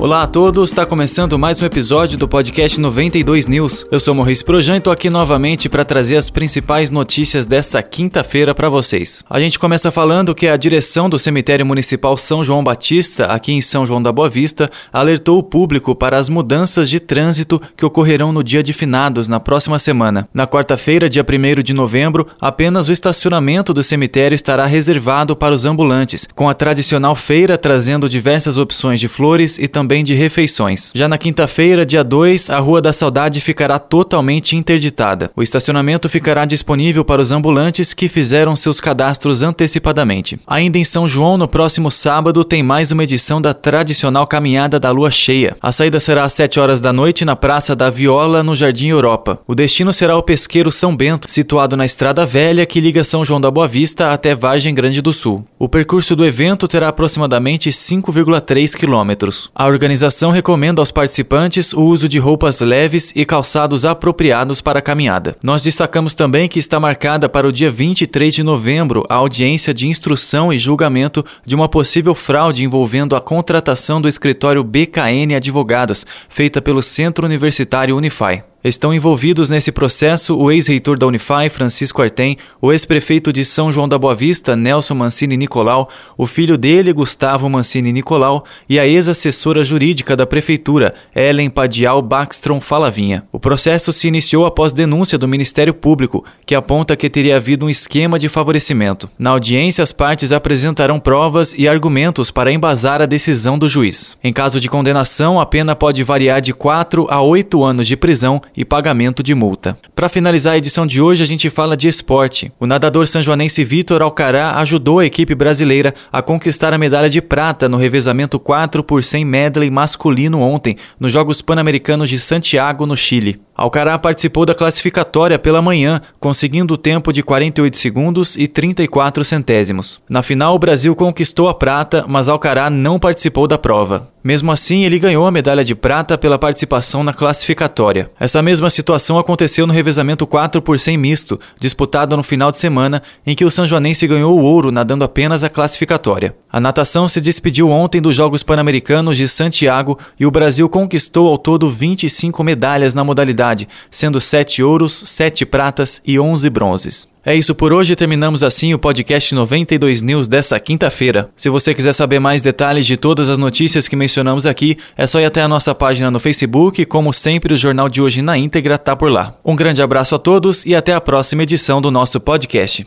[0.00, 3.84] Olá a todos, está começando mais um episódio do podcast 92 News.
[3.92, 8.54] Eu sou Maurice Projan e estou aqui novamente para trazer as principais notícias dessa quinta-feira
[8.54, 9.22] para vocês.
[9.28, 13.60] A gente começa falando que a direção do Cemitério Municipal São João Batista, aqui em
[13.60, 18.32] São João da Boa Vista, alertou o público para as mudanças de trânsito que ocorrerão
[18.32, 20.26] no dia de finados, na próxima semana.
[20.32, 25.66] Na quarta-feira, dia 1 de novembro, apenas o estacionamento do cemitério estará reservado para os
[25.66, 30.92] ambulantes, com a tradicional feira trazendo diversas opções de flores e também também de refeições.
[30.94, 35.32] Já na quinta-feira, dia 2, a Rua da Saudade ficará totalmente interditada.
[35.34, 40.38] O estacionamento ficará disponível para os ambulantes que fizeram seus cadastros antecipadamente.
[40.46, 44.92] Ainda em São João, no próximo sábado, tem mais uma edição da tradicional caminhada da
[44.92, 45.56] lua cheia.
[45.60, 49.40] A saída será às 7 horas da noite na Praça da Viola, no Jardim Europa.
[49.44, 53.40] O destino será o pesqueiro São Bento, situado na Estrada Velha que liga São João
[53.40, 55.44] da Boa Vista até Vargem Grande do Sul.
[55.58, 59.50] O percurso do evento terá aproximadamente 5,3 quilômetros.
[59.52, 64.82] A organização recomenda aos participantes o uso de roupas leves e calçados apropriados para a
[64.82, 65.34] caminhada.
[65.42, 69.88] Nós destacamos também que está marcada para o dia 23 de novembro a audiência de
[69.88, 76.60] instrução e julgamento de uma possível fraude envolvendo a contratação do escritório BKN Advogados, feita
[76.60, 78.49] pelo Centro Universitário Unify.
[78.62, 83.88] Estão envolvidos nesse processo o ex-reitor da Unify, Francisco Artem, o ex-prefeito de São João
[83.88, 89.64] da Boa Vista, Nelson Mancini Nicolau, o filho dele, Gustavo Mancini Nicolau, e a ex-assessora
[89.64, 93.24] jurídica da prefeitura, Ellen Padial Baxtron Falavinha.
[93.32, 97.70] O processo se iniciou após denúncia do Ministério Público, que aponta que teria havido um
[97.70, 99.08] esquema de favorecimento.
[99.18, 104.18] Na audiência, as partes apresentarão provas e argumentos para embasar a decisão do juiz.
[104.22, 108.42] Em caso de condenação, a pena pode variar de 4 a 8 anos de prisão
[108.56, 109.76] e pagamento de multa.
[109.94, 112.52] Para finalizar a edição de hoje, a gente fala de esporte.
[112.58, 117.68] O nadador sanjoanense Vitor Alcará ajudou a equipe brasileira a conquistar a medalha de prata
[117.68, 123.40] no revezamento 4 por 100 medley masculino ontem, nos Jogos Pan-Americanos de Santiago, no Chile.
[123.60, 130.00] Alcará participou da classificatória pela manhã, conseguindo o tempo de 48 segundos e 34 centésimos.
[130.08, 134.08] Na final, o Brasil conquistou a prata, mas Alcará não participou da prova.
[134.22, 138.10] Mesmo assim, ele ganhou a medalha de prata pela participação na classificatória.
[138.20, 143.02] Essa mesma situação aconteceu no revezamento 4 por 100 misto, disputado no final de semana,
[143.26, 146.34] em que o sanjoanense ganhou o ouro nadando apenas a classificatória.
[146.52, 151.38] A natação se despediu ontem dos Jogos Pan-Americanos de Santiago e o Brasil conquistou ao
[151.38, 153.49] todo 25 medalhas na modalidade,
[153.90, 157.08] sendo 7 ouros, 7 pratas e 11 bronzes.
[157.24, 161.28] É isso por hoje, terminamos assim o podcast 92 News dessa quinta-feira.
[161.36, 165.20] Se você quiser saber mais detalhes de todas as notícias que mencionamos aqui, é só
[165.20, 168.78] ir até a nossa página no Facebook, como sempre o Jornal de Hoje na íntegra
[168.78, 169.34] tá por lá.
[169.44, 172.86] Um grande abraço a todos e até a próxima edição do nosso podcast.